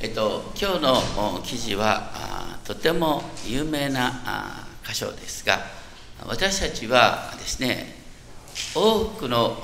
[0.00, 2.12] えっと、今日の記事は
[2.64, 5.58] とても有名な箇所ですが
[6.24, 7.96] 私たちはですね
[8.76, 9.56] 多くの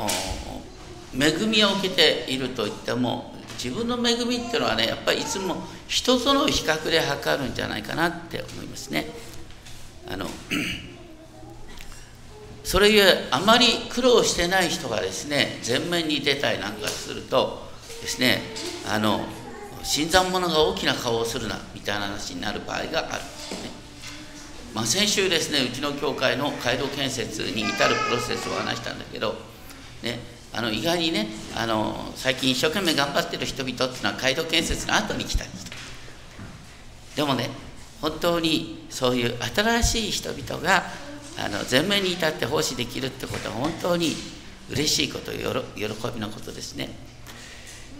[1.14, 5.54] 恵みを受けていると言っても自分の恵みっていうのはねやっぱりいつも
[5.86, 9.06] 人との比較で測るんじゃないかなって思いますね。
[10.10, 10.26] あの
[12.64, 17.62] それゆえあまり苦労してない人がですね前面に出たりなんかすると
[18.00, 18.42] ですね
[18.90, 19.20] あの
[19.84, 23.22] 新参者が大きな顔をするなみたいな話になる場合がある
[23.62, 23.84] ね。
[24.74, 29.36] まあ、先週ですねうちの教会の街道建設に至るプロセスを話したんだけど、
[30.02, 30.18] ね、
[30.52, 35.70] あの意外にねあの最近一生懸命頑張ってる人々っていうのは街道建設の後に来たりして
[37.14, 37.50] でもね
[38.00, 40.82] 本当にそういう新しい人々が
[41.38, 44.14] あの前面に立って奉仕できるってことは本当に
[44.70, 45.40] 嬉しいこと喜
[46.12, 46.88] びのことですね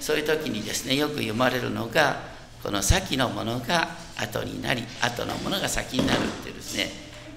[0.04, 2.20] そういう時にですねよく読まれるのが
[2.62, 6.90] この先のものが後になり後のものが先になるっていうですね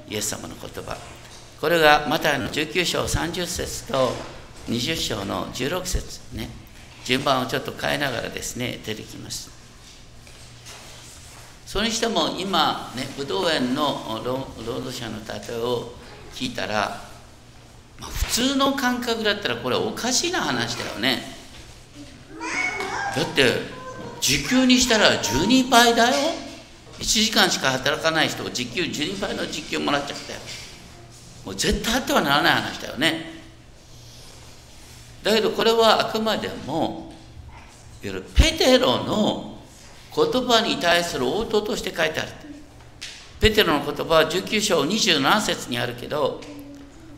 [0.09, 0.97] イエス様の言葉。
[1.61, 4.11] これがまたの19章30節と
[4.67, 6.49] 20章の16節ね
[7.05, 9.49] 順番をちょっと変えながらですね出てきます。
[11.65, 15.93] それにしても今ね武道園の労働者の例えを
[16.33, 16.99] 聞いたら、
[18.01, 21.36] 普通の感覚だったらこれおかしいな話だよね。
[23.15, 23.53] だって
[24.21, 26.13] 時給にしたら12倍だよ。
[26.99, 30.39] 1時間しか働かない人が時給12倍の時給もらっちゃったよ
[31.45, 33.37] もう絶対あってはならない話だよね。
[35.23, 37.13] だけどこれはあくまでも
[38.03, 39.57] いわゆるペテロの
[40.15, 42.29] 言葉に対する応答として書いてある。
[43.39, 46.41] ペテロの言葉は19章27節にあるけど、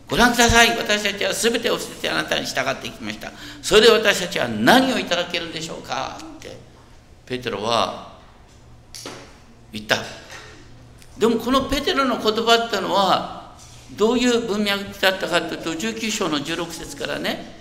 [0.09, 0.75] ご覧ください。
[0.75, 3.31] 私たちは全てを捨ててあなたに従っていきました。
[3.61, 6.17] それで私たちは何をいただけるんでしょうか？
[6.37, 6.57] って、
[7.27, 8.17] ペテロは
[9.71, 9.97] 言った。
[11.17, 13.53] でもこのペテロの言葉ってのは、
[13.95, 17.55] どういう文脈だったかというと、19章の16節からね、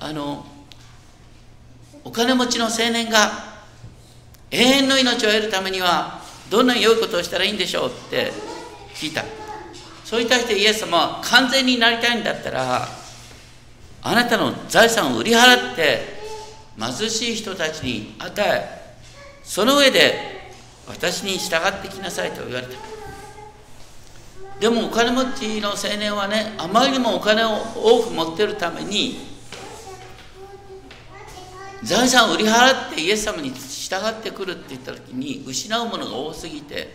[0.00, 0.44] あの、
[2.04, 3.30] お金持ちの青年が
[4.50, 6.20] 永遠の命を得るためには
[6.50, 8.32] どんな良いことをしたらいいんでしょうって
[8.94, 9.22] 聞いた
[10.12, 12.86] それに対してイエス様は完全になりたいんだったら
[14.02, 16.00] あなたの財産を売り払って
[16.78, 18.94] 貧しい人たちに与え
[19.42, 20.12] その上で
[20.86, 22.74] 私に従ってきなさいと言われた。
[24.60, 29.16] でもお金持ちの青年はねあまりにもお金を多く持ってるために
[31.82, 36.94] 財産を売り払ってイエス様に従ってくるって言った時に失うものが多すぎて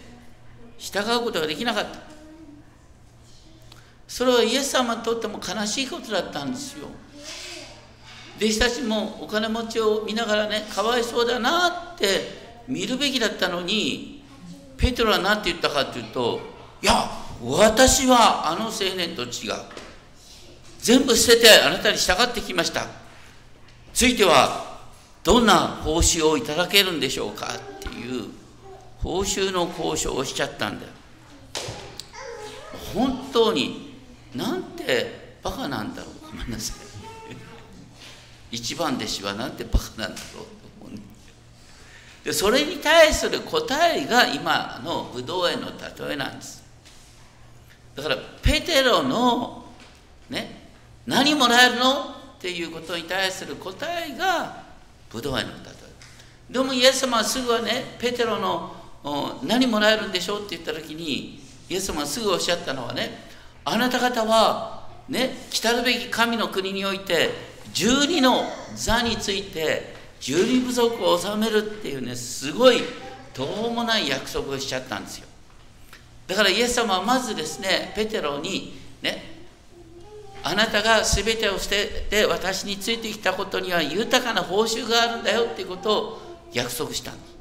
[0.78, 2.17] 従うことができなかった。
[4.08, 6.88] それはイエス様にとっても悲しいことだったんですよ。
[8.38, 14.24] 弟子たちもお金持ちを見ながらねかわいそうだなって見るべきだったのに
[14.78, 16.40] ペトロは何て言ったかっていうと
[16.82, 16.94] いや
[17.44, 19.54] 私はあの青年と違う。
[20.80, 22.86] 全部捨ててあなたに従ってきました。
[23.94, 24.78] ついては
[25.24, 28.30] どんな報酬をいただけるんでしょうかっていう
[29.00, 30.92] 報酬の交渉をしちゃったんだよ。
[32.94, 33.87] 本当に
[34.36, 36.28] なんてバカなんだろう。
[36.28, 36.78] ごめんなさい。
[38.56, 40.50] 一番弟子はなんてバカなんだろうと
[40.82, 41.00] 思う、
[42.24, 46.64] でそれに対する答えが今の武道園の例えなんです。
[47.96, 49.66] だからペテロの
[50.30, 50.70] ね
[51.06, 54.64] 何もらえるのっていうことに対する答えが
[55.10, 55.78] ブドウ園の例え。
[56.50, 58.76] でもイエス様はすぐはねペテロの
[59.44, 63.27] 何もらえるんでしょうって言った時にイエス様はすぐおっしゃったのはね
[63.70, 67.32] あなた方はね来たるべき神の国において
[67.74, 68.46] 十二の
[68.76, 72.78] 座について十二部族を治めるっていうねすごい
[73.34, 75.28] どうもない約束をしちゃったんですよ。
[76.28, 79.36] だからイエス様はまずですねペテロにね
[80.44, 86.22] あなたが全てを捨てて私についてきたことには豊かな報酬があるんだよっていうことを
[86.54, 87.36] 約束したんです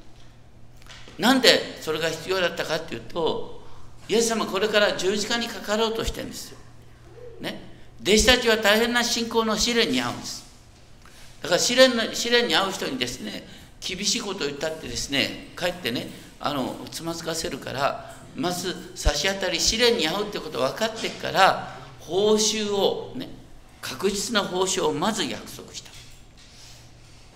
[1.20, 3.55] なんでそれが必要だったかっていうと
[4.08, 6.58] イエス様これから十字架にかかろうとしてるんですよ、
[7.40, 7.60] ね、
[8.02, 10.46] 弟子たちは大変な信仰の試練に遭うんです。
[11.42, 13.46] だから試練の試練に遭う人にですね
[13.80, 16.08] 厳しいことを言ったってですねかえってね
[16.40, 23.28] あのつまずかせるからまず差し当たり試練に遭うってこと分かってから報酬をね
[23.80, 25.90] 確実な報酬をまず約束した。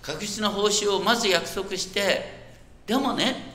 [0.03, 2.41] 確実な報酬をまず約束して
[2.87, 3.50] でもね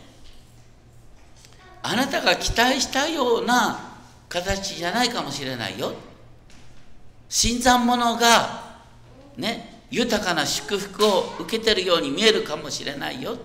[1.87, 3.79] あなたが期待したような
[4.27, 5.93] 形じゃないかもしれないよ。
[7.29, 8.79] 新参者が
[9.37, 13.37] ね豊かな祝福を受けてるように見えるかもしれないよ。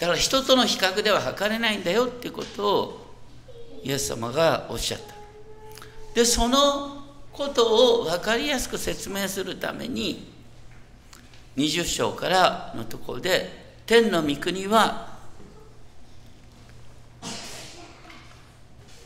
[0.00, 3.14] だから人との比較では測れないんだよっていうことを
[3.84, 5.14] イエス様がおっしゃった。
[6.12, 10.26] でそのことを分かりやすく説明するために
[11.56, 15.13] 20章からのところで天の御国は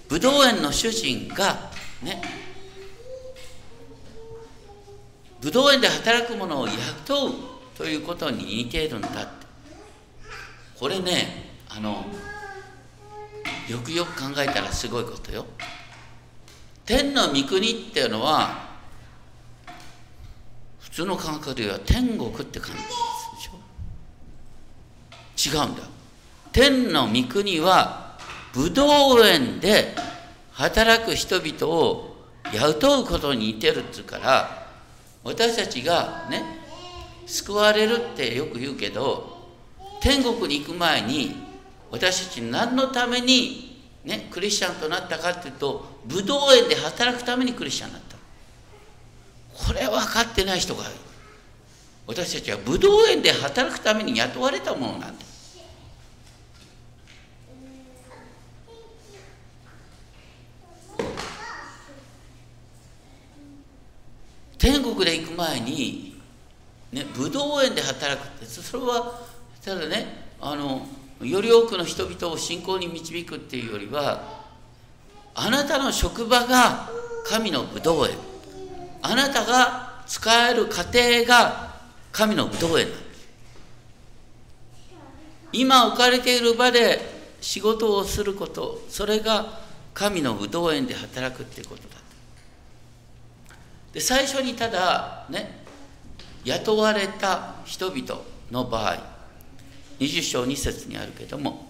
[0.08, 1.70] ブドウ園の主人が
[2.02, 2.22] ね
[5.40, 7.32] ブドウ園で働く者を雇う
[7.76, 9.19] ということに似ているんだって。
[10.78, 12.05] これねあの
[13.69, 15.44] よくよく考えたらすごいことよ。
[16.84, 18.69] 天の御国っていうのは
[20.81, 25.61] 普通の感覚では天国って感じでしょ？
[25.61, 25.82] 違うんだ
[26.52, 28.07] 天の御国は
[28.58, 29.94] ブドウ園で
[30.50, 32.16] 働く人々を
[32.52, 34.66] 雇うことに似てるっつうから
[35.22, 36.43] 私たちがね
[37.25, 39.38] 救われるってよく言うけど
[40.00, 41.37] 天国に行く前に
[41.93, 48.16] 私たち何のために、ね、クリスチャンとなったかっていうとブドウ園で働くためにクリスチャンになった
[49.66, 50.82] これ分かってない人が
[52.08, 55.27] 私たちはブドウ園で働くために雇われたものなんだ
[64.70, 66.20] 天国で行く前に、
[66.92, 69.18] ね、ブドウ園で働くってそれは
[69.64, 70.06] ただね
[70.38, 70.86] あの
[71.22, 74.44] より多くの人々を信仰に導くっていうよりは
[75.34, 76.90] あなたの職場が
[77.24, 78.12] 神のブドウ園。
[79.00, 81.74] あなたが使える家庭が
[82.12, 82.88] 神のブドウ園。
[82.88, 83.28] なんです
[85.52, 87.00] 今置かれている場で
[87.40, 89.60] 仕事をすることそれが
[89.94, 91.97] 神のブドウ園で働くっていうことだ。
[93.93, 95.64] で最初にただね
[96.44, 98.96] 雇われた人々の場合
[100.00, 101.67] 20章2節にあるけども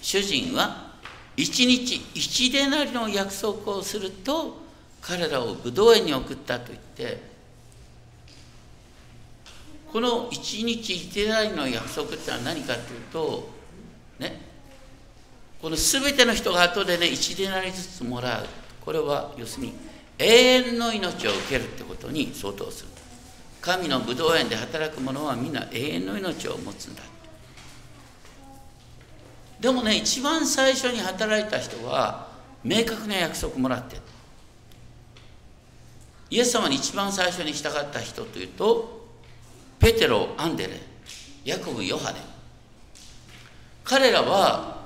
[0.00, 0.92] 主人は
[1.36, 4.60] 一日一でなりの約束をすると
[5.00, 7.22] 彼らを武道園に送ったと言って
[9.92, 13.50] この一日一でなりの約束ってのは何かというと
[14.18, 14.40] ね
[15.60, 18.46] この全ての人が後でね一でなりずつもらう。
[18.84, 19.74] これは要するに
[20.22, 22.88] 永遠の命を受けるってことに相当する。
[23.60, 27.02] 神の武道園で働く者はみんな永遠の命を持つんだ。
[29.60, 32.26] でもね一番最初に働いた人は
[32.64, 33.96] 明確な約束もらって
[36.30, 39.06] イエス様に一番最初に従った人というと
[39.78, 40.80] ペテロアンデレ
[41.44, 42.18] ヤコブヨハネ。
[43.84, 44.82] 彼らは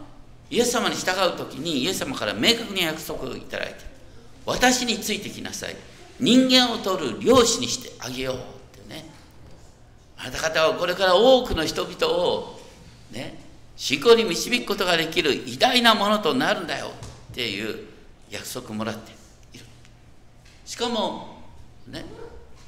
[0.51, 3.86] イエス様に従う時にイエス様から明確に約束をいただいて
[4.47, 5.77] 私についてきなさい。
[6.19, 8.39] 人間を取る漁師にしてあげようっ
[8.81, 9.05] てね。
[10.17, 12.59] あなた方はこれから多くの人々を
[13.13, 13.39] ね
[13.77, 16.93] 信仰に導くことができる偉大なものとなるんだよ
[17.33, 17.87] っていう
[18.31, 19.13] 約束もらって
[19.53, 19.65] いる。
[20.65, 21.43] しかも
[21.89, 22.05] ね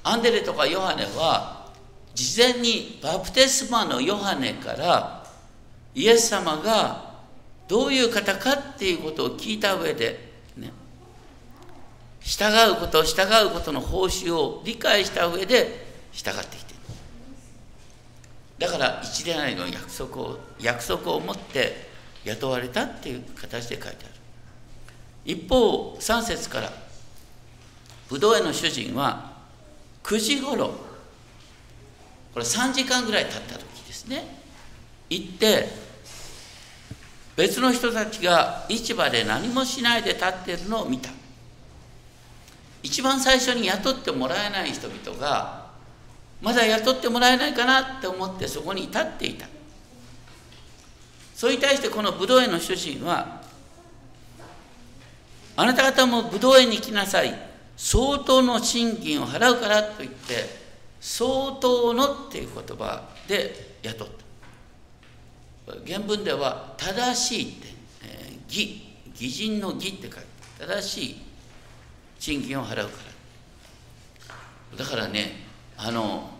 [0.02, 1.68] アンデレとかヨハネは
[2.14, 5.24] 事前にバプテスマのヨハネから
[5.94, 7.14] イエス様が
[7.68, 10.27] どういう方かっていうことを聞いた上で
[12.28, 16.76] 従うこと従うことの報酬を理解した上で従ってきてい
[18.60, 21.88] ただから一でないの約束を約束を持って
[22.24, 23.96] 雇われたっていう形で書いてある。
[25.24, 26.70] 一方3節から
[28.10, 29.32] 武道園の主人は
[30.02, 30.66] 9時ごろ
[32.34, 34.26] これ3時間ぐらい経った時ですね。
[35.08, 35.66] 行って
[37.36, 41.17] 別の人たちが市場で何もしないで立っているのを見た。
[42.82, 45.66] 一番最初に雇ってもらえない人々が
[46.40, 49.46] まだ雇ってもらえないかなって思ってそこに立っていた。
[51.34, 53.42] それに対してこの武道園の主人は
[55.56, 57.48] あなた方も武道園に来なさい。
[57.76, 60.44] 相当の賃金を払うからと言って
[61.00, 64.08] 相当のっていう言葉で雇っ
[65.66, 65.74] た。
[65.86, 67.68] 原文では正しいって、
[68.04, 68.82] えー、義
[69.12, 70.24] 義人の義って書いて
[70.60, 71.27] 正しい。
[72.18, 73.02] 賃金を払うか
[74.72, 74.78] ら。
[74.78, 75.32] だからね
[75.76, 76.30] あの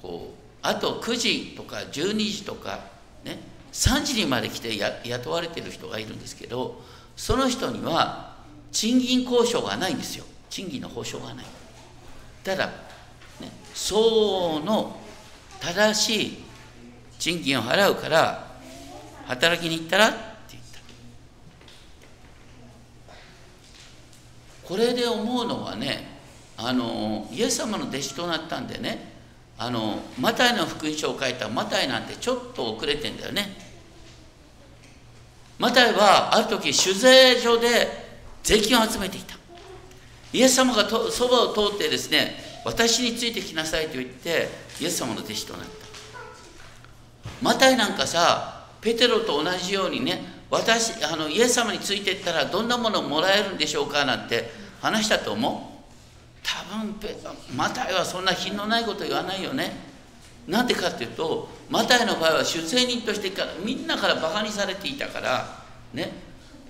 [0.00, 2.80] こうあと9時とか12時とか
[3.24, 3.38] ね
[3.72, 6.80] 3時にまで来て雇われてる人がいるんですけど
[7.16, 8.36] その人には
[8.70, 10.24] 賃金交渉がないんですよ。
[10.50, 11.44] 賃金の保証がない。
[12.44, 12.72] ただ、ね、
[13.74, 14.98] 相応の
[15.60, 16.44] 正しい
[17.18, 18.46] 賃金を払うから
[19.26, 20.16] 働きに行ったらって
[20.52, 20.78] 言った
[24.68, 26.06] これで思うのはね
[26.58, 29.14] あのイエス様の弟子となったんでね
[29.56, 33.48] あのマタイの福音書を書いたマタイなんてちょっと遅れてんだよね。
[35.58, 37.88] マタイはある時酒税所で
[38.44, 39.36] 税金を集めていた。
[40.32, 44.48] イエス様がそばを通ってですね私についてきなさいと言って
[44.80, 45.72] イエス様の弟子となった。
[47.40, 54.50] マタイなんかさペテロと同じようにね私あのイエス様についていったらどんなものをもらえるんでしょうかなんて
[54.80, 55.78] 話したと思う?
[56.42, 56.94] 多分
[57.54, 59.72] マタイはそんな品のないこと言わないよね。
[60.46, 65.62] なんでかっていうとマタイの場合は出世人としてからみんなからバカにされていたから
[65.92, 66.10] ね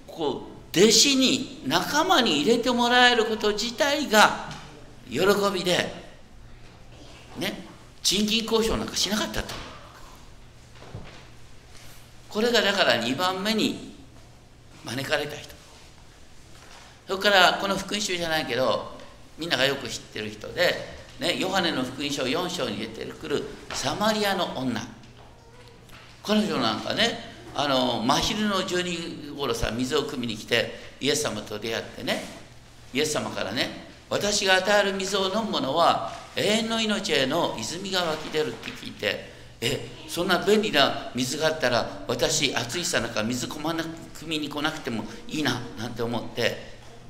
[0.09, 4.49] こう弟子に仲間に入れてもらえること自体が
[5.09, 5.21] 喜
[5.55, 5.77] びで
[7.39, 7.69] ね
[8.03, 9.68] 賃金交渉なんかしなかったと。
[12.29, 13.95] これがだから2番目に
[14.85, 15.55] 招かれた人。
[17.07, 18.93] それからこの福音書じゃないけど
[19.39, 20.75] みんながよく知ってる人で、
[21.21, 24.81] ね、ヨハネの福音書4章に出てくるサマリアの女。
[26.23, 27.19] 彼女なんかね
[27.55, 32.23] あの真昼の12時頃さ水を汲みに来てイエス様と出会ってね
[32.93, 46.57] イエス様からね私が与える水を飲む者は永遠の命への泉が湧き出るって聞いてえそんな便利な水があったら私暑いさなか水汲まなく汲みに来なくてもいいななんて思って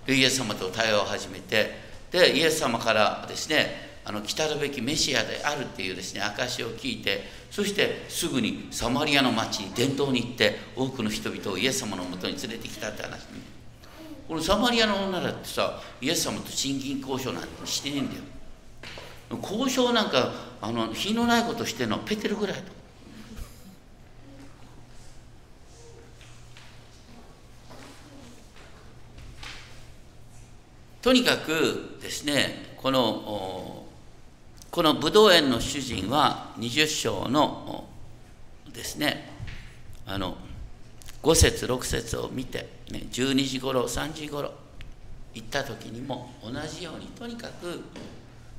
[0.07, 1.73] イエス様と対話を始めて
[2.11, 13.43] でイエス様からですねあの来たるべきメシアであるっていうですね証を聞いてそしてすぐにサマリアの町に伝統に行って多くの人々をイエス様のもとに連れてきたって話ね
[14.27, 18.23] このサマリアの女だってさイエス様と賃金交渉なんてしてねえんだよ。
[19.31, 22.79] 交渉なんかあの品のないことしてるのはペテルぐらいと。
[31.01, 33.85] とにかくですねこの
[34.71, 37.87] このブドウ園の主人は20章の
[38.73, 39.31] ですね
[40.07, 40.37] あの
[41.23, 44.53] 5節6節を見て、ね、12時頃3時頃
[45.35, 47.83] 行った時にも同じようにとにかく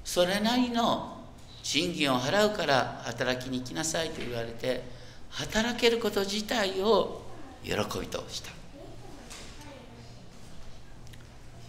[0.03, 1.17] それなりの
[1.63, 4.83] 賃金を払うから働きに行きなさいと言われて
[5.29, 7.21] 働けること自体を
[7.63, 8.51] 喜びとした。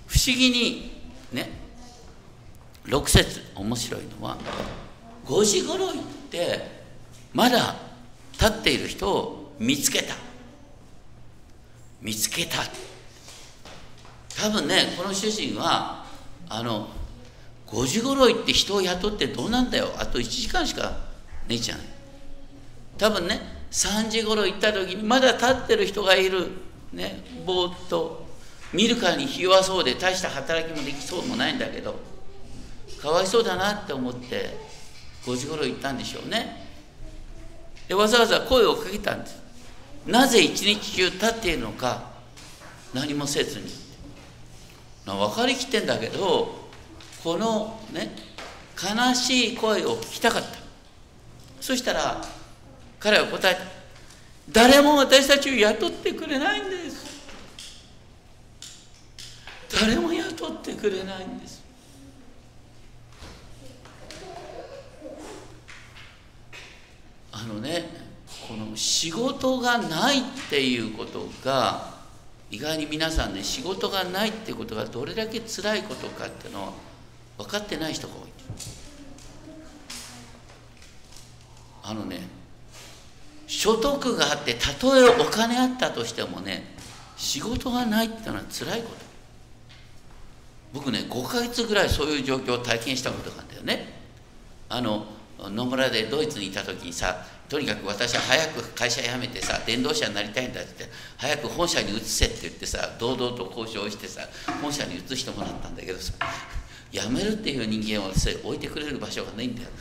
[0.07, 0.91] 不思議に
[1.33, 1.51] ね
[2.87, 4.39] 6節面白いのは
[5.27, 6.81] 5時頃行って
[7.33, 7.77] まだ
[8.33, 10.15] 立っている人を見つけた。
[12.01, 12.59] 見つけた。
[14.41, 16.07] 多分ねこの主人は
[16.49, 16.89] あの
[17.73, 19.93] 5時頃行って人を雇ってどうなんだよ。
[19.99, 20.91] あと1時間しか
[21.49, 21.87] ねえじゃない
[22.99, 26.49] 多分ね3時頃行った時にまだ立ってる人がいる。
[26.93, 28.27] ねぼーっと
[28.73, 32.01] 見るからにひ弱そうで大した働きもできそうもないんだけど
[33.01, 34.57] かわいそうだなって思って
[35.25, 36.67] 5時頃行ったんでしょうね。
[37.87, 39.41] でわざわざ声をかけたんです。
[40.07, 42.11] なぜ一日中立っているのか
[42.93, 43.67] 何もせずに。
[45.07, 46.60] 分かりきってんだけど
[47.23, 48.11] このね
[48.83, 50.49] 悲しい声を聞きたかった。
[51.61, 52.23] そしたら
[52.99, 53.61] 彼は答えた。
[54.51, 57.11] 誰も私たちを雇ってくれないんです。
[59.81, 61.63] 誰も雇ってくれないんです。
[67.33, 67.89] あのね
[68.49, 71.95] この仕事がないっていうことが
[72.51, 76.73] 意外に皆さんね仕事がないっていうことがどれだけ辛いことかっていうのは
[77.41, 78.21] 分かってない人が多い。
[81.83, 82.21] あのね
[83.47, 86.63] 所得があってたとえお金あったとしてもね
[87.17, 88.95] 仕事がないっていうのは辛いこと。
[90.73, 93.93] 僕ね5ヶ月ぐらいそういう状況を体験したことがあるんだよね。
[94.69, 95.07] あの
[95.39, 104.21] 野村でドイツにいた時にさとにかく私は早く会社辞めてさ電動車になりたいんだって言って早く本社に移せって言ってさ堂々と交渉してさ
[104.61, 106.13] 本社に移してもらったんだけどさ。
[106.93, 108.13] 辞めるっていう人間は
[108.45, 109.69] 置いてくれる場所がないんだよ。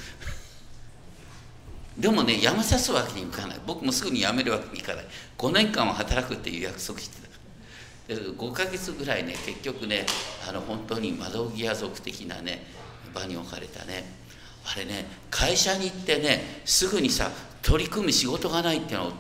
[1.98, 3.60] でもね辞めさすわけにいかない。
[3.66, 5.06] 僕もすぐに辞めるわけにいかない。
[5.38, 7.18] 5年間は働くっていう約束して
[8.08, 8.16] た。
[8.16, 10.06] で5ヶ月ぐらいね結局ね
[10.48, 12.66] あの本当に窓際族的なね
[13.14, 14.18] 場に置かれたね。
[14.66, 19.14] あれね会社に行ってねすぐにさ取り組む仕事がないっていうのは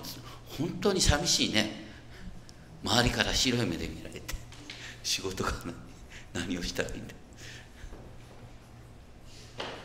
[0.57, 1.87] 本当に寂しいね。
[2.83, 4.35] 周りから白い目で見られて
[5.03, 5.89] 仕事がない。
[6.33, 7.13] 何をしたらいいんだ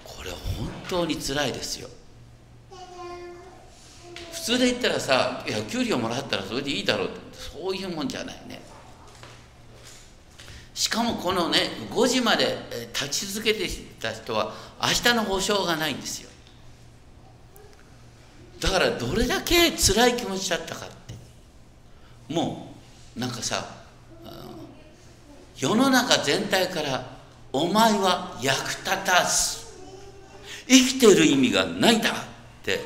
[0.05, 1.89] これは本当につらいですよ。
[4.33, 8.63] 普通で言ったらさいや給料もらったらそれでいいだろうってそういうもんじゃないね。
[10.75, 12.59] しかもこのね5時まで
[12.93, 13.69] 立ち続けて
[14.01, 16.31] た人は明日の保証がないんですよ。
[18.61, 22.35] だからどれだけ辛い気持ちだったかって。
[22.35, 22.75] も
[23.17, 23.67] うなんかさ
[25.57, 27.07] 世の中全体から
[27.53, 29.64] お前は役立たず。
[30.67, 32.15] 生きてる意味がないんだっ
[32.63, 32.81] て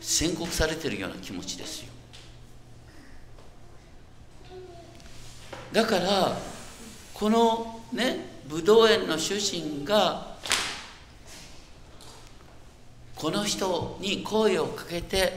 [0.00, 1.88] 宣告されてるような気持ちですよ。
[5.72, 6.38] だから
[7.12, 10.34] このねブドウ園の主人が
[13.16, 15.32] この人に声をかけて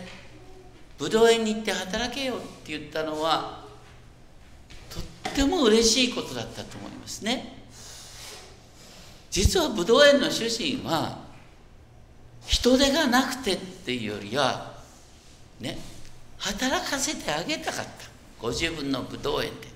[0.98, 3.64] ブドウ園に行って働けよって言ったのは
[4.90, 7.64] とっても嬉しいことだったと思いますね。
[9.32, 11.27] 実はブドウ園の主人は
[12.48, 14.74] 人手がなくてっていうよりは
[15.60, 15.78] ね
[16.40, 17.92] 働かせてあげたかった。
[18.40, 19.68] ご自分のブドウ園で。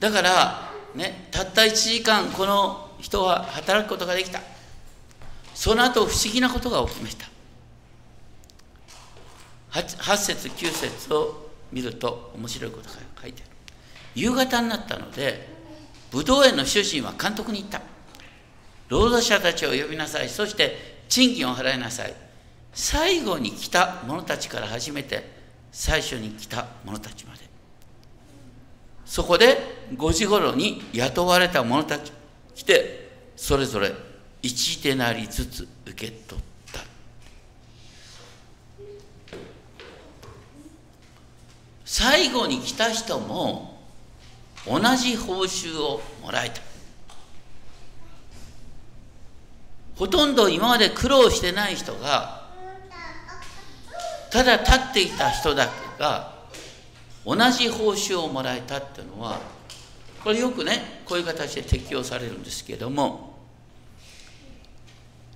[0.00, 4.40] だからねたった1時間この人は働くことができた。
[5.54, 7.26] その後不思議なことが起きました。
[9.72, 13.50] 8, 8節9節を見ると面白いことが書いてある。
[14.14, 15.55] 夕方になったので
[16.12, 17.80] 武道園の主人は監督に言った。
[18.88, 20.28] 労働者たちを呼びなさい。
[20.28, 22.14] そして賃金を払いなさい。
[22.72, 25.28] 最後に来た者たちから始めて
[25.72, 27.40] 最初に来た者たちまで。
[29.04, 29.56] そこで
[29.94, 32.12] 5時頃に雇われた者たち
[32.54, 33.92] 来てそれぞれ
[34.42, 36.80] 1デナリずつ受け取った。
[41.84, 43.75] 最後に来た人も
[44.66, 46.60] 同じ報酬をもらえた。
[49.96, 52.46] ほとんど今まで苦労してない人が
[54.30, 56.34] ただ立っていた人だけが
[57.24, 59.40] 同じ報酬をもらえたっていうのは
[60.22, 63.38] これよくねこういう形で適用されるんですけども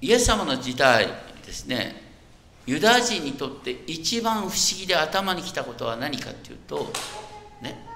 [0.03, 1.07] イエス様の時代
[1.47, 2.11] ですね
[2.67, 6.93] ユダヤ人にとって一番不思議で頭にきたことは何かっていうと
[7.63, 7.90] ね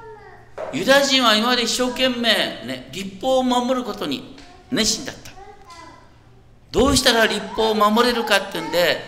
[0.72, 2.22] ユダヤ人は今まで一生懸命、
[2.66, 4.36] ね、立法を守ることに
[4.70, 5.32] 熱心だった。
[6.70, 8.98] どうしたら立法を守れるかっていうんで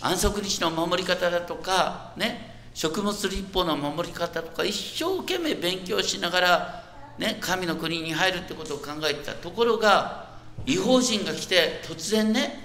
[0.00, 6.84] 安息日の守り方だとかね食物立法の守り方とか一生懸命勉強しながら、
[7.18, 9.32] ね、神の国に入るってことを考えてた。
[9.34, 10.32] ところが
[10.66, 12.58] 違法人が来て突然ね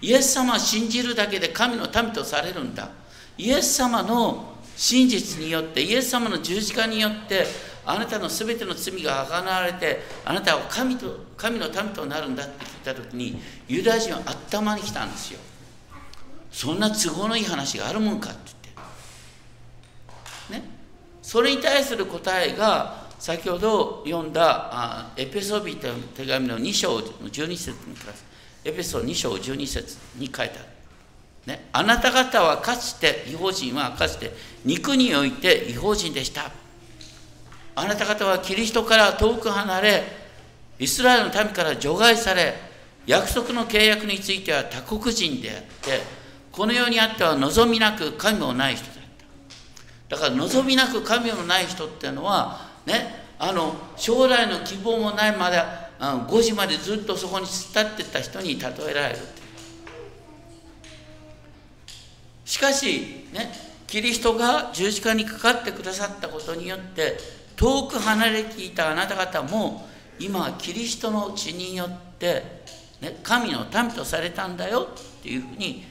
[0.00, 2.90] イエス様を信じるだけで神の民とされるんだ。
[3.38, 7.46] イエス様の真実によってイエス様の十字架によって
[7.86, 15.40] あなたの全ての罪があがなわれてあなたは神と神の民となるんだって聞いた時にユダヤ人は頭に来たんですよ。
[16.50, 18.38] そんな都合のいい話があるもんかって
[20.48, 20.64] 言って。
[20.64, 20.70] ね。
[21.22, 28.06] それに対する答えが先ほど読んだあエペソビトの手紙の2章の12節に書
[28.68, 30.76] エペソ2章12節に書いてある。
[31.46, 34.32] ね、あなた方はかつて違法人はかつて
[34.64, 36.50] 肉において違法人でした。
[37.76, 40.02] あなた方はキリストから遠く離れ、
[40.80, 42.54] イスラエルの民から除外され、
[43.06, 46.00] 約束の契約については他国人であって、
[46.50, 48.96] この世にあっては望みなく神もない人だった。
[50.08, 55.60] だから望みなく神のない人っていうのはねあの将来の希望もないまで
[55.98, 59.18] 5時までずっとそこに突っ立ってた人に例えられる
[62.44, 63.50] しかしね
[63.86, 67.18] キリストが十字架にかかってくださったことによって
[67.56, 69.88] 遠く離れていたあなた方も
[70.18, 72.42] 今キリストの血によって、
[73.00, 75.84] ね、神の民とされたんだよっていうふうに書いてある。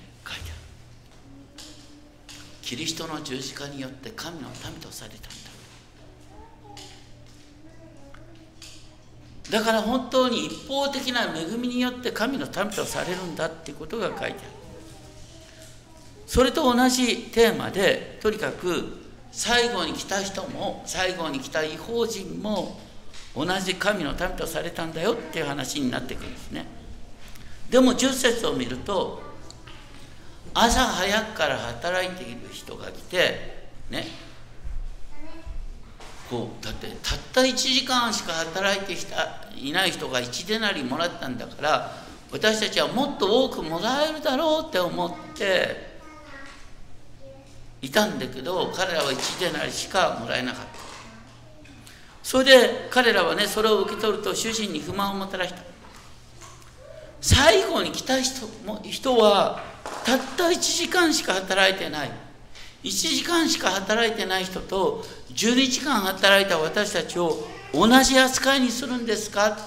[2.61, 5.29] キリストの十字架によって神の民とされたんだ。
[9.51, 14.35] だから本当に一方的な恵みによって神の民とされるんだっていうことが書いてある。
[16.25, 19.04] それと同じテーマでとにかく
[19.35, 22.79] 最後に来た人も最後に来た違法人も
[23.35, 26.65] 同じ神の民とされたんだよっていう話になってくるんですね。
[27.69, 29.21] でも10節を見ると
[30.53, 34.07] 朝早くから働いている人が来てね
[36.29, 41.91] こうだってたった1時間しか働いてきたいない人が1デナリもらったんだから
[42.31, 45.94] 私たちはもっと多くもらえるだろうって思って
[47.85, 50.69] いたんだけど彼らは1デナリしかもらえなかった。
[52.23, 55.59] それで彼らはねそれを受け取ると主人に不満をもたらした。
[57.21, 59.63] 最後に来た人も人は
[60.03, 62.11] たった1時間しか働いてない。
[62.83, 69.57] 1時間しか働いてない人と12時間働いた私たちを同じ扱いにするんですか？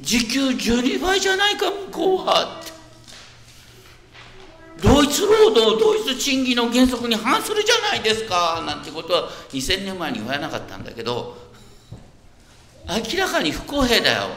[0.00, 2.60] 時給12倍じゃないか向こうは。
[2.60, 2.72] って
[4.82, 8.62] 同一労働同一賃金の原則に反するじゃないですか。
[8.66, 11.36] なんてことは2000年前に言われなかったんだけど
[12.88, 14.28] 明らかに不公平だよ。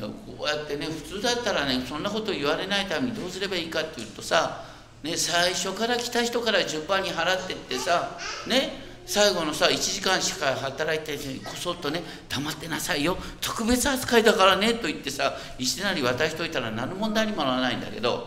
[0.00, 4.64] こうやってね普通だったらねそんなこと言われないためにどうすればいいかっていうとさ、
[5.04, 18.26] ね、最初から来た人から順番に払ってってさね最後のさ1時間しか働いて人にこそっとね黙ってなさいよ特別扱いだからねと言ってさ石なり渡しといたら何の問題にもならないんだけど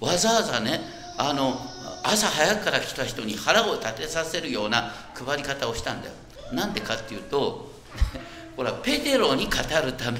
[0.00, 0.80] わざわざね
[1.18, 1.52] あの
[2.02, 6.14] 朝早くから来た人に腹を立てさせるような配り方をしたんだよ。
[6.54, 7.70] なんでかっていうと
[8.56, 9.52] ほらペテロに語
[9.84, 10.18] るため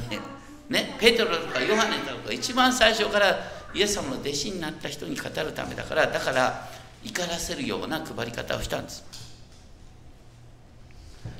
[0.68, 6.68] ねペテロとかヨハネとか一番最初からイエス様の弟子になった人に語るためだからだから
[7.02, 9.11] 怒らせるような配り方をしたんです。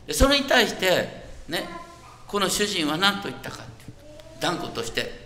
[0.07, 1.09] でそれに対して
[1.49, 1.69] ね
[2.27, 3.93] この主人は何と言ったかって
[4.41, 5.23] 断固として。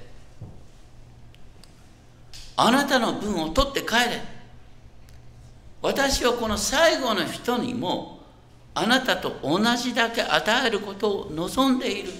[2.56, 4.22] あなたの分を取って帰れ。
[5.82, 8.20] 私はこの最後の人にも
[8.74, 12.12] あなたと同じだけ与えることを望んでいる。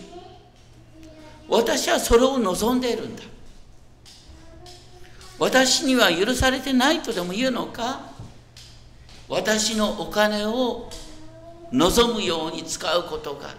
[1.49, 3.23] 私はそれを望んでいるんだ。
[5.39, 8.11] 私には許されてないとでも言うのか。
[9.29, 10.91] 私のお金を
[11.73, 13.55] 望むように使うことが。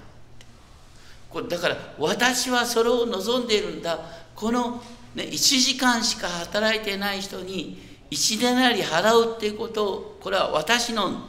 [1.30, 4.00] これだから私はそれを望んでいるんだ。
[4.36, 4.82] この、
[5.16, 11.28] ね、1時間しか働いてない人に1年なり払うっていうことをこれは私の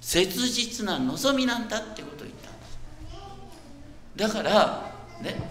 [0.00, 4.34] 切実な望みなんだってことを言ったんです。
[4.34, 5.50] だからね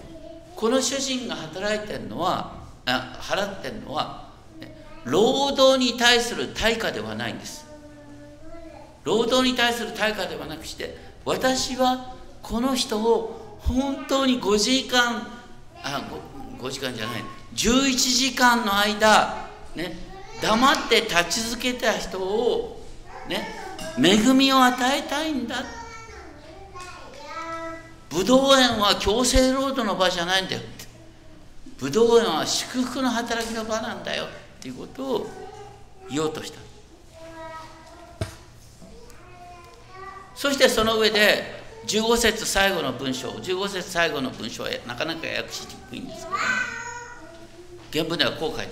[0.55, 7.70] この主人が働いてるのはあ払ってるのは、ね、労働に対する対価ではないんです。
[9.03, 15.27] 労働に対する対価ではなくして私はこの人を本当に5時間
[15.83, 16.09] あ
[16.57, 17.23] 5, 5時間じゃない
[17.55, 19.95] 11時間の間ね
[20.41, 22.81] 黙って立ち続けた人を
[23.29, 23.61] ね
[23.97, 25.57] 恵みを与えたいんだ。
[28.09, 30.61] 武道園は強制労働の場じゃないんだよ。
[31.77, 34.25] 武道園は祝福の働きの場なんだよ。
[34.25, 34.27] っ
[34.61, 35.27] ていうことを
[36.09, 36.59] 言おうとした。
[40.41, 41.43] そしてその上で
[41.85, 46.25] 15節最後の文章15節最後の文章はなかなか訳しにくいんです
[47.91, 48.71] けど原文ではこう書いてある。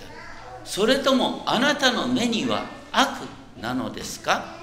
[0.66, 3.20] それともあなたの目には悪
[3.62, 4.56] なのですか？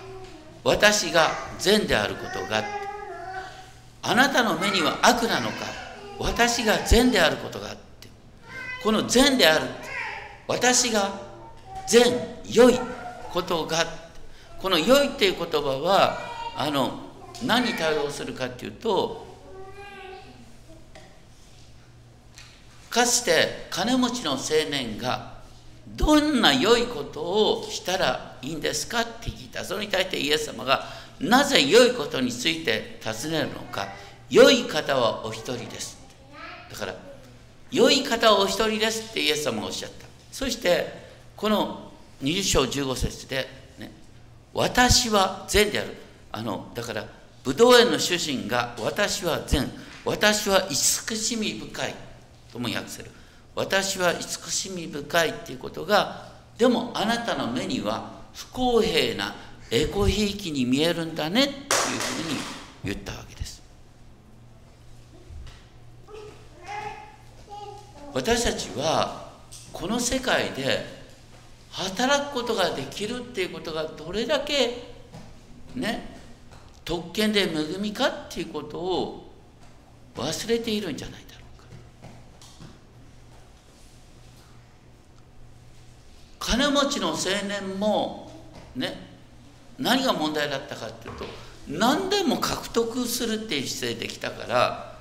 [0.64, 2.64] 私が善であることが。
[4.02, 5.54] あなたの目には悪なのか？
[6.18, 7.72] 私が善であることが。
[7.72, 8.08] って
[8.82, 9.66] この善である
[10.48, 11.12] 私が
[11.86, 12.02] 善
[12.52, 12.76] 良い
[13.32, 13.86] ことが。
[14.60, 16.25] この良いっていう言葉は
[16.56, 17.00] あの
[17.44, 19.26] 何に対応するかっていうと
[22.88, 24.38] かつて金持ちの青
[24.70, 25.36] 年が
[25.86, 27.20] どんな良いこと
[27.60, 29.64] をしたらいいんですかって聞いた。
[29.64, 30.84] それに対してイエス様が
[31.20, 33.88] なぜ良いことについて尋ねるのか。
[34.30, 35.98] 良い方はお一人です。
[36.70, 36.94] だから
[37.70, 40.06] 良い方はお一人ですってイエス様がおっしゃった。
[40.32, 40.86] そして
[41.36, 41.92] この
[42.22, 43.46] 20章15節で、
[43.78, 43.92] ね、
[44.54, 46.05] 私は善である。
[46.36, 47.06] あのだから
[47.42, 49.66] ブドウ園の主人が私は善。
[50.04, 51.94] 私は慈しみ深い
[52.52, 53.10] とも訳せる。
[53.54, 56.26] 私は慈しみ深いっていうことが
[56.58, 59.34] でもあなたの目には不公平な
[59.70, 62.38] エコひいきに見えるんだねっていうふうに
[62.84, 63.62] 言ったわけです。
[68.12, 69.32] 私たちは
[69.72, 70.84] この世界で
[71.70, 74.94] 働くことができるっていうことがどれだけ
[75.74, 76.15] ね
[76.86, 79.32] 特権で恵みかっていうことを
[80.14, 81.40] 忘れているんじゃないだろ
[86.38, 87.16] うか金持ちの青
[87.48, 88.30] 年も
[88.76, 88.94] ね
[89.78, 91.24] 何が問題だったかっていうと
[91.68, 94.96] 何でも獲得するっていう姿勢できたから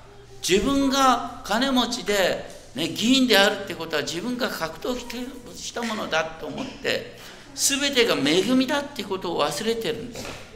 [0.47, 7.15] 自分が金持ちで、ね、議員であるってことは自分が獲得したものだと思って
[7.53, 10.54] 全てが恵みだってことを忘れてるんですよ。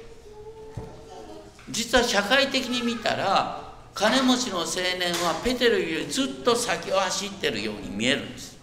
[1.71, 8.57] 実は社会的に見たら金持ちの青年はペテロよりずっと先を走ってるように見えるんです。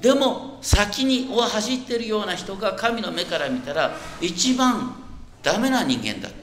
[0.00, 4.94] でも先にを走ってるような人が神の目から見たら一番
[5.42, 6.38] ダメな人間だった。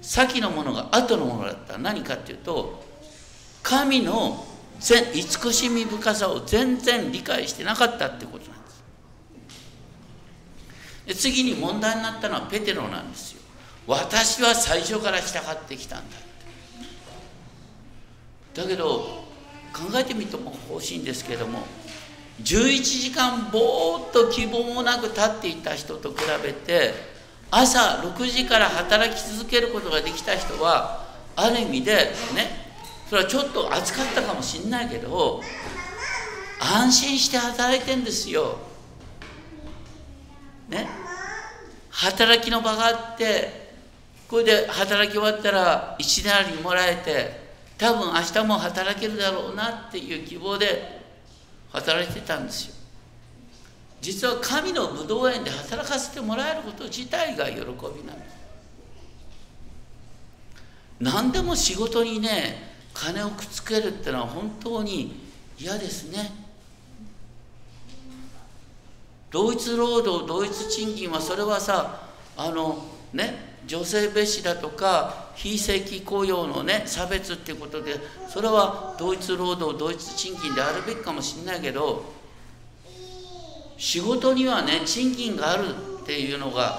[0.00, 1.78] 先のものが後のものだった。
[1.78, 2.84] 何かっていうと
[3.62, 4.46] 神の
[4.80, 8.84] 慈しみ深さを全然理解してなかったってことなんです。
[11.06, 13.43] で次に問題になったのはペテロなんですよ。
[13.86, 16.16] 私は最初から従ってきたんだ
[18.54, 19.24] だけど
[19.72, 21.60] 考えてみても欲しいんですけども
[22.42, 26.94] 11時間ぼーっと希望もなく立っていた人と比べて
[27.50, 31.04] 朝6時から働き続けることができた人は
[31.36, 31.92] ある意味で
[32.34, 32.64] ね
[33.08, 35.40] それはちょっと暑かったかもしんないけど
[36.60, 38.58] 安心して働いてんですよ。
[40.68, 40.88] ね？
[41.90, 43.63] 働きの場があって
[44.34, 47.38] これで働き終わったら1なりもらえて
[47.78, 51.02] 多分明日も働けるだろうなっていう希望で
[51.70, 52.74] 働いてたんですよ。
[54.00, 58.36] 実は神の武道園で働かせてもらえること自体が喜びなんです
[60.98, 65.14] 何でも仕事にね金をくっつけるってのは本当に
[65.56, 66.32] 嫌ですね。
[69.30, 77.94] 同一労働同一賃金はそれはさあのね女性蔑視だとか非正規雇用のね差別っていうことで
[78.28, 82.04] それは同一労働同一賃金であるべきかもしれないけど
[83.78, 85.64] 仕事にはね賃金がある
[86.02, 86.78] っていうのが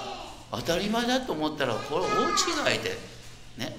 [0.50, 2.90] 当たり前だと思ったらこれ大違いで
[3.58, 3.76] ね。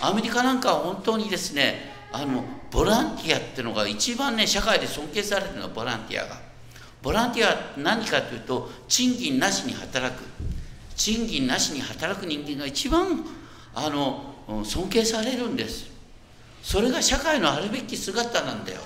[0.00, 6.46] アメリカなんかは本当にですねあのボランティアっていうのが一番ね社会で尊敬されてるのボランティアが。
[7.02, 10.24] ボランティア何かというと賃金なしに働く。
[10.96, 13.24] 賃金なしに働く人間が一番
[13.74, 15.86] あの尊敬されるんです。
[16.62, 18.80] それが社会のあるべき姿なんだよ。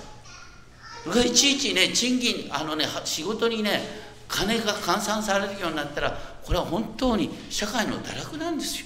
[1.07, 3.81] がいちいちね賃金あのね仕事にね
[4.27, 6.11] 金が換算されるようになったら
[6.43, 8.85] これは本当に社会の堕落なんですよ。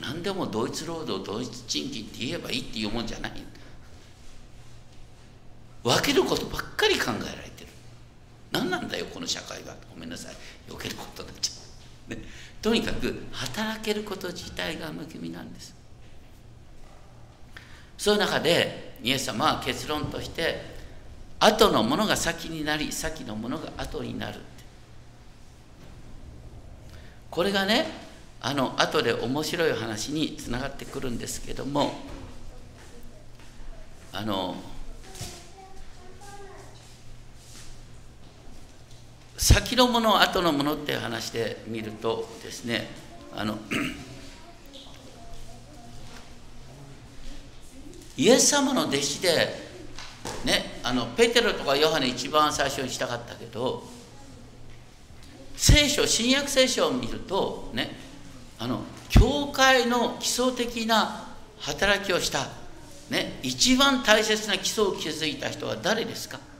[0.00, 3.32] 何でも同一労働同一賃金って言えばいいっていうもんじゃない。
[5.84, 7.51] 分けることばっかり考えられてる。
[8.52, 9.74] 何なんだよこの社会は。
[9.92, 10.34] ごめんなさい。
[10.68, 11.52] 避けることになっちゃ
[12.08, 12.22] う、ね、
[12.60, 15.74] とにかく働けること自体が無気味なんです。
[18.02, 20.60] そういう中でイエス様は結論として
[21.38, 24.40] 後のものが先になり先のものが後になる
[27.30, 27.86] これがね
[28.40, 31.92] あの後で面白い話につながってくるんですけども
[34.12, 34.56] あの
[39.42, 42.86] 先のもの後のものっていう話で見るとですね
[43.34, 43.58] あの
[48.16, 49.28] イエス様の弟子で
[50.44, 53.82] ねあのペテロとかヨハネ一番最初にしたかったけど
[55.56, 57.96] 聖書新約聖書を見るとね
[58.60, 61.26] あの教会の基礎的な
[61.58, 62.46] 働きをした、
[63.10, 66.51] ね、一番大切な基礎を築いた人は誰ですか？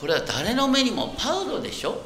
[0.00, 2.00] これは誰の目にもパウロでしょ？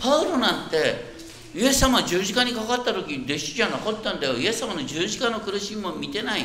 [0.00, 1.16] パウロなんて
[1.54, 4.34] イエス様十字架にかかった時弟子じゃなかったんだよ。
[4.34, 6.44] イエス様の十字架の苦しみも見てない。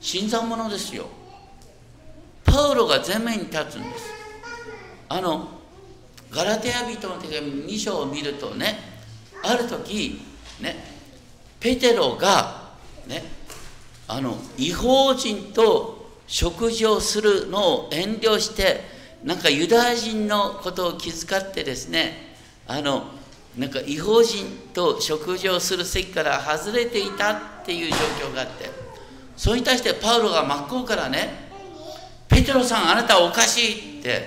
[0.00, 1.06] 新参者ですよ。
[2.44, 4.10] パウロが前面に立つんです。
[5.08, 5.48] あの
[6.30, 8.78] ガラテヤ人の手紙2章を見るとね
[9.42, 10.20] ある時
[10.60, 10.76] ね
[11.58, 12.70] ペテロが
[13.06, 13.24] ね
[14.08, 22.34] あの違法人と食事をするのを遠慮してなんかユダヤ人のことを気遣ってですね
[22.66, 23.04] あの
[23.58, 27.96] なんか違法人と食事をする席から外れていたっていう状
[28.28, 28.70] 況があって
[29.36, 31.50] それに対してパウロが真っ向からね
[32.28, 34.26] 「ペテロさんあなたおかしい」って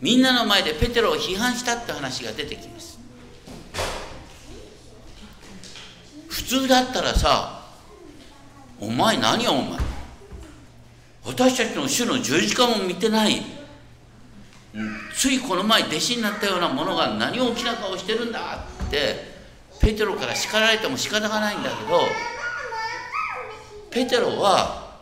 [0.00, 2.98] みんなの前でペテロを批判したって話が出てきます。
[6.28, 7.64] 普通だったらさ
[8.78, 9.80] 「お前何よお前。
[11.24, 13.55] 私たちの主の十字架も見てない。
[15.14, 19.36] ついこの前弟子になったようなものが何を大きな顔してるんだって
[19.80, 22.00] ペテロから叱られても仕方がないんだけど
[23.90, 24.98] ペテロは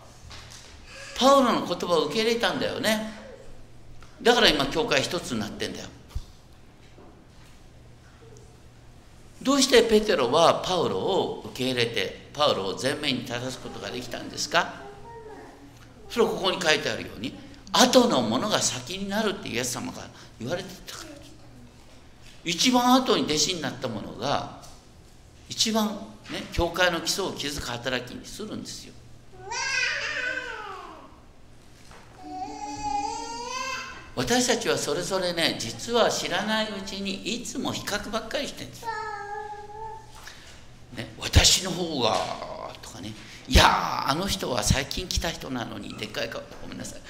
[1.16, 3.12] パウロの言葉を受け入れたんだよね。
[4.22, 5.88] だから今教会一つになってんだよ。
[9.42, 14.74] どうしてペテロはパウロを受け入れてパウロを前面に立たすことができたんですか？
[16.08, 17.34] それはここに書いてあるように
[17.76, 20.06] 後のものが先になるってイエス様が
[20.38, 21.14] 言われてたから。
[22.44, 24.58] 一番後に弟子になったものが
[25.48, 25.88] 一番
[26.30, 28.94] ね教会の基礎を築く働きにするんですよ。
[34.14, 38.86] 私たちはそれぞれね実は知らないうちにいつも比較ばっかりしてるんです、
[40.96, 42.16] ね、私の方が
[42.80, 43.12] とかね
[43.48, 47.00] いやあの人は最近来た人なのにでっかい顔ごめんなさい。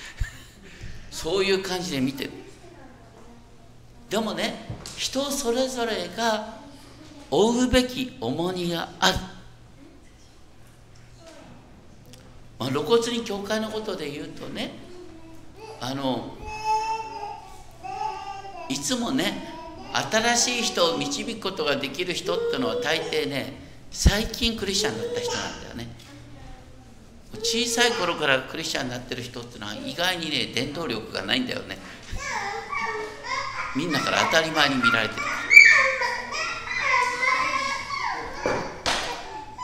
[1.14, 2.30] そういう感じで見てる。
[4.10, 6.56] でもね人それぞれが
[7.30, 9.18] 負うべき重荷がある、
[12.58, 14.72] まあ、露骨に教会のことで言うとね
[15.80, 16.36] あの
[18.68, 19.48] いつもね
[20.10, 23.54] 新しい人を導くことができる人ってのは大抵ね
[23.90, 26.03] 最近クリスチャンになった人なんだよね。
[27.42, 31.78] 小さい頃からクリスチャンになってる人ってのは意外にね伝統力がないんだよね。
[33.76, 35.22] みんなから当たり前に見られてる。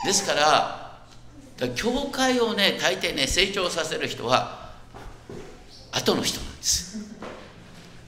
[0.05, 1.01] ですから
[1.77, 4.71] 教会をね大抵ね成長させる人は
[5.93, 6.99] 後の人なんです。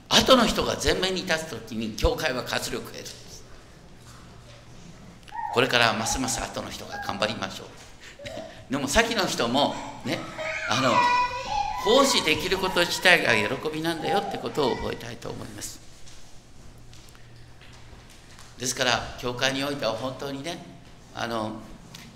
[0.08, 3.04] 後の人が前面に立つ時に教会は活力を得る。
[5.54, 7.66] これからますます後の人が頑張りましょう。
[8.72, 9.74] でも先の人も
[10.06, 10.18] ね
[10.70, 10.94] あの
[11.84, 15.78] 奉仕できること自体が喜びなんだよってことを覚えたいと思います。
[18.58, 20.56] ですから教会においては本当にね
[21.14, 21.56] あの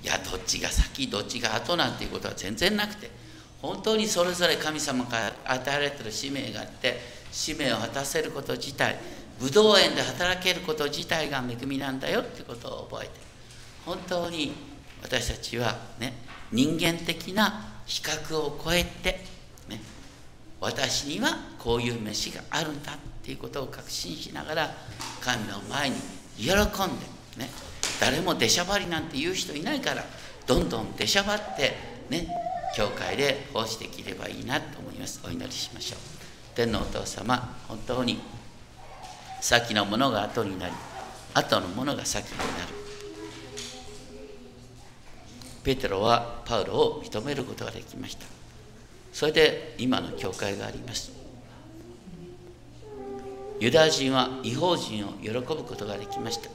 [0.03, 3.11] いやどっちが先どっちが後なんていうことは全然なくて
[3.61, 6.99] 本当にそれぞれ神様から与えられてる使命があって
[7.33, 8.97] 使命を果たせること自体
[9.40, 13.12] 武道園で働けること自体が恵みなんだよってことを覚えて
[13.85, 14.55] 本当に
[15.03, 19.21] 私たちはね人間的な比較を超えて、
[19.69, 19.81] ね、
[20.61, 24.71] 私にはこういう飯があるんだっていうことを確信しながら
[25.21, 25.97] 神の前に
[26.39, 26.63] 喜んで
[27.39, 27.51] ね
[28.01, 30.05] 誰も出しゃばりなんて言う人いないから
[30.47, 31.75] どんどん出しゃばって
[32.09, 32.29] ね
[32.77, 35.23] 教会で奉仕できればいいなと思います。
[35.27, 35.99] お祈りしましょう。
[36.55, 38.19] 天のお父様本当に
[39.41, 40.73] 先のものが後になり
[41.35, 42.76] 後のものが先になる。
[45.66, 48.24] ペテロはパウロを認めることができました。
[49.12, 51.11] それで今の教会があります。
[53.59, 56.50] ユダヤ人は違法人を喜ぶことができました。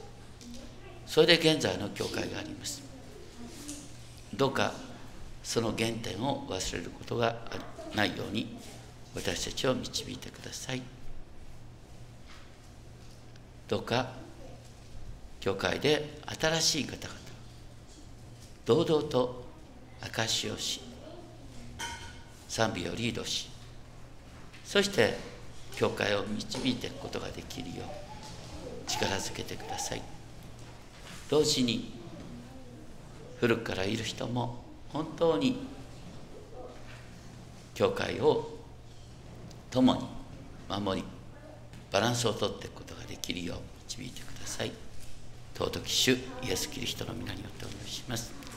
[1.06, 2.82] それで現在の教会があります。
[4.32, 4.72] どうか
[5.42, 7.36] その原点を忘れることが
[7.94, 8.56] ないように
[9.14, 10.80] 私たちを導いてください。
[13.68, 14.08] どうか
[15.40, 17.21] 教会で新しい方々
[18.64, 19.44] 堂々と
[20.00, 20.80] 証しをし
[22.48, 23.48] 賛美をリードし
[24.64, 25.16] そして
[25.74, 30.02] 教会を導いていくことができるよう力づけてください。
[31.30, 31.92] 同時に
[33.40, 35.58] 古くからいる人も本当に
[37.74, 38.58] 教会を
[39.70, 40.02] 共に
[40.68, 41.06] 守り
[41.90, 44.72] バランスをとっていくことができるよう導いてください。
[45.54, 46.18] 尊き主イ
[46.50, 48.41] エス・キリストの皆によってお願いします。